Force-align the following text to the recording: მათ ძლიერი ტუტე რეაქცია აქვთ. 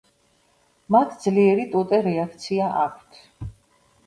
მათ 0.95 1.13
ძლიერი 1.25 1.67
ტუტე 1.75 2.01
რეაქცია 2.09 2.71
აქვთ. 2.87 3.23